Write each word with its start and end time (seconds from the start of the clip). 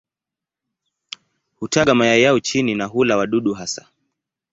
Hutaga 1.59 1.95
mayai 1.95 2.21
yao 2.21 2.39
chini 2.39 2.75
na 2.75 2.85
hula 2.85 3.17
wadudu 3.17 3.53
hasa. 3.53 3.87